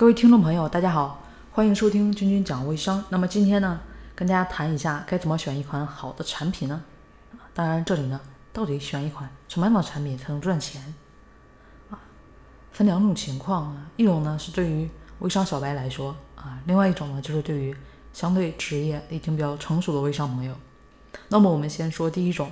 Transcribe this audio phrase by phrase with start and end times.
[0.00, 3.04] 各位听众朋友，大家好，欢迎收听君君讲微商。
[3.10, 3.78] 那么今天呢，
[4.14, 6.82] 跟大家谈一下该怎么选一款好的产品呢？
[7.52, 8.18] 当然，这里呢，
[8.50, 10.94] 到底选一款什么样的产品才能赚钱？
[11.90, 12.00] 啊，
[12.72, 17.76] 分两种情况啊，一种呢是对于微商小白来说啊，另外一种呢就是对于
[18.14, 20.56] 相对职业已经比较成熟的微商朋友。
[21.28, 22.50] 那么我们先说第一种，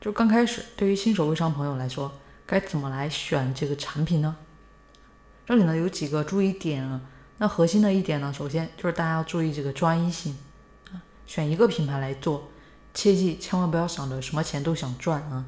[0.00, 2.12] 就刚开始对于新手微商朋友来说，
[2.46, 4.36] 该怎么来选这个产品呢？
[5.48, 7.00] 这里呢有几个注意点啊，
[7.38, 10.36] 那核心的一点呢，首先就是大家要注意这个专一性
[10.92, 12.50] 啊，选一个品牌来做，
[12.92, 15.46] 切记千万不要想着什么钱都想赚啊，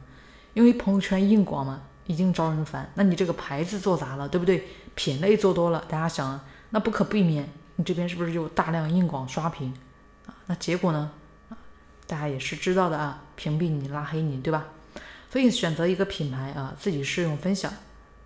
[0.55, 4.67] 因为朋友圈硬广嘛，一定招人烦，那你这个牌子做砸了，对不对？
[4.95, 9.71] 品类做多了，大家想啊，那不可避免，你这边是不是就大量硬广刷屏
[10.25, 10.33] 啊？
[10.47, 11.11] 那结果呢？
[11.51, 11.59] 啊，
[12.07, 14.65] 大家也是知道的啊，屏蔽你，拉黑你，对吧？
[15.31, 17.71] 所以选择一个品牌啊，自己试用分享，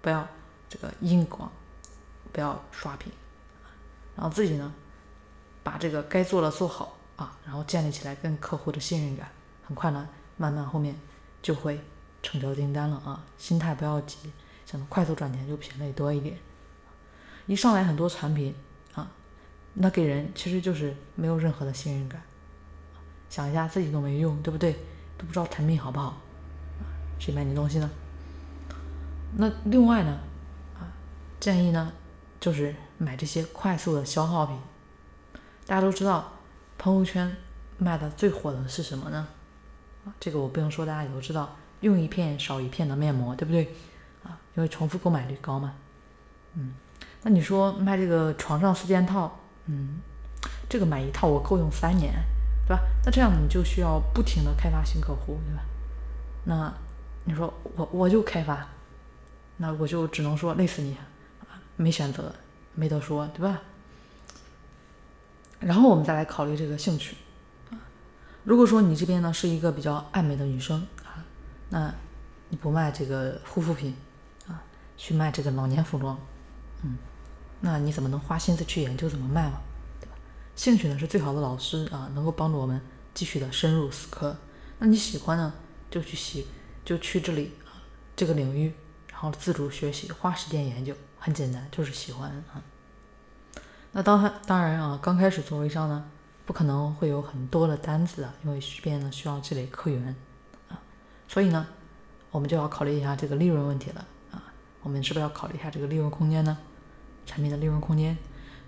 [0.00, 0.24] 不要
[0.68, 1.50] 这个硬广。
[2.34, 3.12] 不要刷屏，
[4.16, 4.74] 然后自己呢，
[5.62, 9.30] 把这个该做的做好啊，然后建立起来跟客户的信任感，
[9.64, 10.96] 很快呢，慢慢后面
[11.40, 11.80] 就会
[12.24, 13.24] 成交订单了啊。
[13.38, 14.32] 心态不要急，
[14.66, 16.36] 想快速赚钱就品类多一点。
[17.46, 18.52] 一上来很多产品
[18.94, 19.08] 啊，
[19.74, 22.20] 那给人其实就是没有任何的信任感。
[23.30, 24.72] 想一下自己都没用，对不对？
[25.16, 26.20] 都不知道产品好不好，
[27.20, 27.88] 谁买你东西呢？
[29.36, 30.18] 那另外呢，
[30.80, 30.90] 啊，
[31.38, 31.92] 建议呢。
[32.40, 34.56] 就是买这些快速的消耗品。
[35.66, 36.32] 大家都知道，
[36.76, 37.34] 朋友圈
[37.78, 39.26] 卖的最火的是什么呢？
[40.04, 43.74] 啊，这个我不用说，大家也都知道，用一片少一片的面膜，对不对？
[44.22, 45.74] 啊，因为重复购买率高嘛。
[46.54, 46.74] 嗯，
[47.22, 50.00] 那你说卖这个床上四件套，嗯，
[50.68, 52.12] 这个买一套我够用三年，
[52.66, 52.82] 对吧？
[53.04, 55.62] 那这样你就需要不停的开发新客户，对吧？
[56.44, 56.74] 那
[57.24, 58.68] 你说我我就开发，
[59.56, 60.94] 那我就只能说累死你。
[61.76, 62.34] 没选择，
[62.74, 63.60] 没得说，对吧？
[65.60, 67.16] 然后我们再来考虑这个兴趣。
[68.44, 71.24] 如果说你这边呢是一个比较爱美的女生啊，
[71.70, 71.94] 那
[72.50, 73.96] 你不卖这个护肤品
[74.46, 74.62] 啊，
[74.98, 76.18] 去卖这个老年服装，
[76.82, 76.98] 嗯，
[77.60, 79.60] 那你怎么能花心思去研究怎么卖嘛？
[79.98, 80.14] 对吧？
[80.54, 82.78] 兴趣呢是最好的老师啊，能够帮助我们
[83.14, 84.36] 继续的深入死磕。
[84.78, 85.54] 那你喜欢呢，
[85.90, 86.46] 就去喜，
[86.84, 87.80] 就去这里啊
[88.14, 88.74] 这个领域，
[89.10, 90.94] 然后自主学习，花时间研究。
[91.24, 92.60] 很简单，就是喜欢啊。
[93.92, 96.04] 那当当然啊，刚开始做微商呢，
[96.44, 100.14] 不可能会有很多的单子啊，因为这边呢需要积累客源
[100.68, 100.76] 啊，
[101.26, 101.66] 所以呢，
[102.30, 104.52] 我们就要考虑一下这个利润问题了啊。
[104.82, 106.58] 我们是不是要考虑一下这个利润空间呢？
[107.24, 108.18] 产品的利润空间，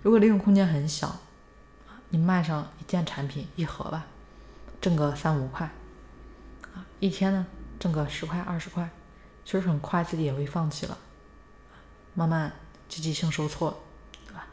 [0.01, 4.07] 如果利润空间很小啊，你卖上一件产品一盒吧，
[4.81, 5.69] 挣个三五块
[6.73, 7.45] 啊，一天呢
[7.77, 8.89] 挣个十块二十块，
[9.45, 10.97] 其实很快自己也会放弃了。
[12.17, 12.51] 慢慢
[12.89, 13.83] 积极性受挫，
[14.25, 14.47] 对吧？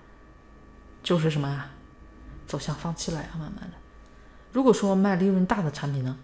[1.03, 1.71] 就是什么呀？
[2.47, 3.77] 走向放弃了呀，慢慢的。
[4.53, 6.15] 如果说卖利润大的产品呢，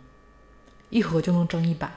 [0.90, 1.90] 一盒就能挣一百，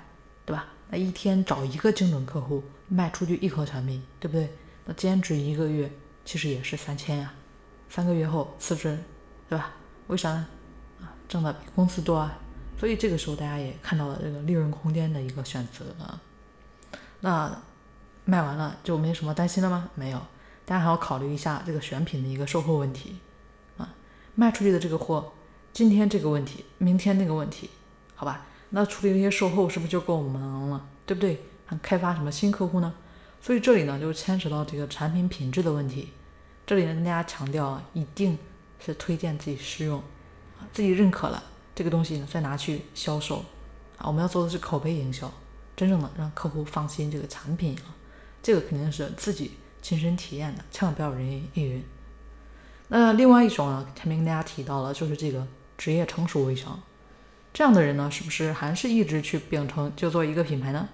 [0.46, 0.68] 对吧？
[0.90, 4.50] 那一天找一个精准客户卖出去一盒产品，对不对？
[4.86, 5.92] 那兼职一个月
[6.24, 7.34] 其实也是三千呀，
[7.90, 8.98] 三个月后辞职，
[9.50, 9.74] 对吧？
[10.08, 10.48] 为啥呢？
[11.02, 12.40] 啊，挣的比工资多啊。
[12.80, 16.22] 所以这个时候大家也看到了这个利润空间的一个选择啊。
[17.20, 17.62] 那。
[18.26, 19.90] 卖完了就没什么担心了吗？
[19.96, 20.18] 没有，
[20.66, 23.18] 大家还要考虑一下这个选品的一个售后问题
[23.78, 23.94] 啊。
[24.36, 25.34] 卖出去的这个货，
[25.74, 27.70] 今天这个问题，明天那个问题，
[28.16, 28.46] 好吧？
[28.70, 30.86] 那处理这些售后是不是就够忙了？
[31.06, 31.44] 对不对？
[31.66, 32.94] 还开发什么新客户呢？
[33.42, 36.10] 所以这里呢就牵扯到这个产品品质的问题。
[36.66, 38.38] 这里呢跟大家强调啊，一定
[38.80, 40.02] 是推荐自己试用，
[40.72, 41.44] 自己认可了
[41.76, 43.44] 这个东西呢再拿去销售
[43.98, 44.08] 啊。
[44.08, 45.30] 我们要做的是口碑营销，
[45.76, 47.92] 真正的让客户放心这个产品啊。
[48.44, 51.84] 这个肯定是自己亲身体验的，千万不要人云亦云。
[52.90, 56.80] 那另外一种呢，前面跟大家提到了，就是这个职业成熟微商，
[57.54, 60.90] 这样的人呢，是不是还是一直去秉承就做一个品牌呢？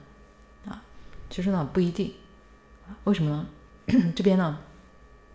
[0.68, 0.82] 啊，
[1.30, 2.14] 其实呢不一定。
[3.04, 3.48] 为什么呢？
[4.16, 4.60] 这边呢，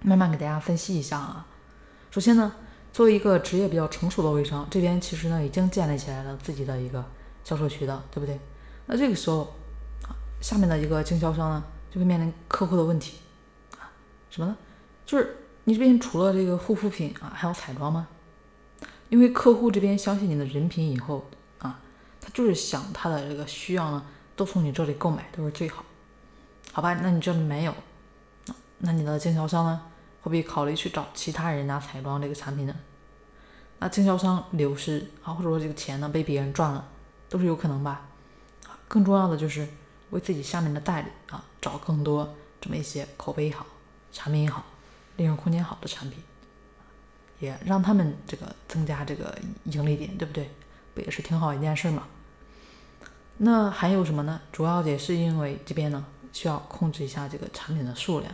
[0.03, 1.47] 慢慢给大家分析一下啊。
[2.13, 2.55] 首先呢，
[2.93, 7.05] 作为一个职业比较成熟的微商，这边其实呢已经建立起来了自己的一个
[7.43, 8.39] 销售渠道，对不对？
[8.87, 9.55] 那这个时候，
[10.41, 11.65] 下面的一个经销商呢？
[11.95, 13.19] 就会面临客户的问题
[13.79, 13.87] 啊，
[14.29, 14.57] 什么呢？
[15.07, 18.09] 就是你这边除了这个护肤品啊，还有彩妆吗？
[19.11, 21.25] 因为客户这边相信你的人品以后
[21.61, 21.79] 啊，
[22.21, 24.05] 他就是想他的这个需要呢，
[24.35, 25.85] 都从你这里购买都是最好，
[26.73, 26.95] 好吧？
[26.95, 27.73] 那你这没有，
[28.79, 29.81] 那你的经销商呢，
[30.23, 32.75] 会不会考虑去找其他人拿彩妆这个产品呢？
[33.79, 36.89] 那经销商流失啊，或者说这个钱呢被别人赚了，
[37.29, 38.09] 都是有可能吧？
[38.89, 39.69] 更重要的就是。
[40.11, 43.65] 为自己下面的代理啊找更多这么一些口碑好、
[44.13, 44.63] 产品好
[45.17, 46.23] 利润空间好的产品，
[47.41, 49.35] 也让他们这个增加这个
[49.65, 50.51] 盈利点，对不对？
[50.95, 52.03] 不也是挺好一件事嘛？
[53.39, 54.43] 那还有什么呢？
[54.53, 58.31] 主要也是因为这边呢需要控制一下这个产品的数量，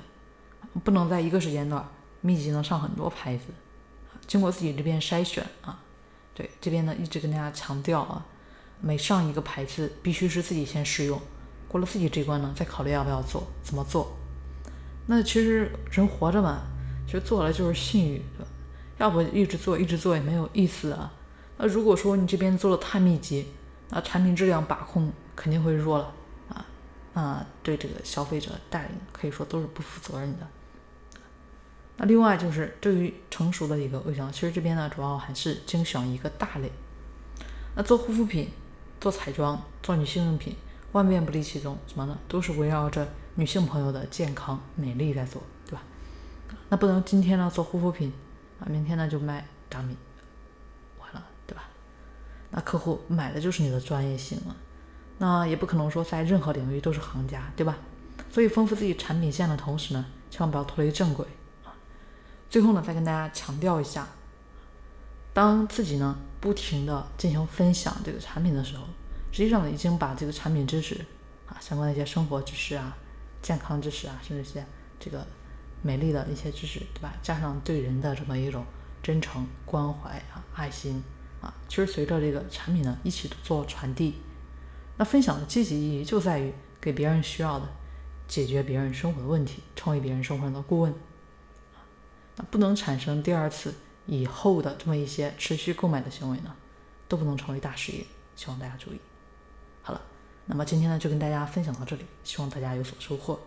[0.83, 1.89] 不能在一个时间段
[2.23, 3.45] 密集的上很多牌子，
[4.27, 5.79] 经过自己这边筛选啊。
[6.35, 8.27] 对这边呢一直跟大家强调啊，
[8.81, 11.21] 每上一个牌子必须是自己先试用，
[11.71, 14.17] 过了自己这关呢再考虑要不要做，怎么做。
[15.07, 16.63] 那其实人活着嘛，
[17.07, 18.51] 其实做了就是信誉，对吧？
[18.99, 21.13] 要不一直做一直做也没有意思啊。
[21.59, 23.47] 那如果说你这边做的太密集，
[23.91, 26.13] 那产品质量把控肯定会弱了
[26.49, 26.67] 啊，
[27.15, 30.47] 那对这个消费者代理可以说都是不负责任的。
[31.97, 36.73] 那另外就是对于成熟的一个微商，其实这边呢主要还是精选一个大类。
[37.77, 38.51] 那做护肤品、
[39.01, 40.57] 做彩妆、做女性用品，
[40.93, 42.19] 万变不离其宗，什么呢？
[42.27, 43.07] 都是围绕着
[43.37, 45.83] 女性朋友的健康美丽在做，对吧？
[46.69, 48.13] 那不能今天呢做护肤品
[48.59, 49.97] 啊，明天呢就卖大米，
[50.99, 51.65] 完了，对吧？
[52.51, 54.57] 那客户买的就是你的专业性了，
[55.19, 57.79] 那也不可能说在任何领域都是行家，对吧？
[58.31, 61.27] 所以丰富自己产品线的同时呢，千万不要脱离正轨
[61.65, 61.71] 啊。
[62.49, 64.09] 最后呢，再跟大家强调一下，
[65.33, 68.85] 当自己呢不停的进行分享这个产品的时候，
[69.33, 71.05] 实际上呢已经把这个产品知识
[71.47, 72.97] 啊，相关的一些生活知识啊、
[73.41, 74.65] 健康知识啊，甚至一些
[74.99, 75.27] 这个
[75.83, 77.15] 美丽的一些知识，对吧？
[77.23, 78.65] 加上对人的这么一种
[79.03, 81.03] 真诚关怀啊、爱心。
[81.41, 84.17] 啊，其实随着这个产品呢一起做传递，
[84.99, 87.67] 那分享的积极意义就在于给别人需要的，
[88.29, 90.93] 解决别人生活的问题，成为别人生活上的顾问。
[92.37, 93.75] 那不能产生第二次
[94.05, 96.55] 以后的这么一些持续购买的行为呢，
[97.09, 98.05] 都不能成为大事业。
[98.37, 99.01] 希望大家注意。
[99.83, 100.01] 好了，
[100.47, 103.39] 那么今天呢就跟大家分享到这里，希望大家有所收获。